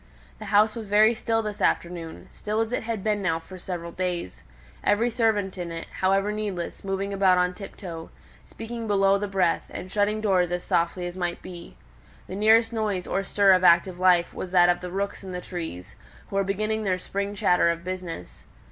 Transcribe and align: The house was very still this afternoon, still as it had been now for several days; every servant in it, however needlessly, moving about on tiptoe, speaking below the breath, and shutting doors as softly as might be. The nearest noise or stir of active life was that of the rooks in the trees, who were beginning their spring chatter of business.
The 0.39 0.45
house 0.45 0.73
was 0.73 0.87
very 0.87 1.13
still 1.13 1.43
this 1.43 1.61
afternoon, 1.61 2.27
still 2.31 2.59
as 2.59 2.71
it 2.71 2.81
had 2.81 3.03
been 3.03 3.21
now 3.21 3.37
for 3.37 3.59
several 3.59 3.91
days; 3.91 4.41
every 4.83 5.11
servant 5.11 5.59
in 5.59 5.71
it, 5.71 5.85
however 5.99 6.31
needlessly, 6.31 6.89
moving 6.89 7.13
about 7.13 7.37
on 7.37 7.53
tiptoe, 7.53 8.09
speaking 8.43 8.87
below 8.87 9.19
the 9.19 9.27
breath, 9.27 9.67
and 9.69 9.91
shutting 9.91 10.19
doors 10.19 10.51
as 10.51 10.63
softly 10.63 11.05
as 11.05 11.15
might 11.15 11.43
be. 11.43 11.77
The 12.25 12.33
nearest 12.35 12.73
noise 12.73 13.05
or 13.05 13.21
stir 13.23 13.51
of 13.53 13.63
active 13.63 13.99
life 13.99 14.33
was 14.33 14.49
that 14.53 14.69
of 14.69 14.81
the 14.81 14.89
rooks 14.89 15.23
in 15.23 15.33
the 15.33 15.39
trees, 15.39 15.95
who 16.31 16.35
were 16.35 16.43
beginning 16.43 16.83
their 16.83 16.97
spring 16.97 17.35
chatter 17.35 17.69
of 17.69 17.83
business. 17.83 18.45